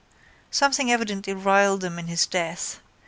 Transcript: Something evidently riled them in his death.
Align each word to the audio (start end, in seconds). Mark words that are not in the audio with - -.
Something 0.49 0.91
evidently 0.91 1.31
riled 1.35 1.81
them 1.81 1.99
in 1.99 2.07
his 2.07 2.25
death. 2.25 2.79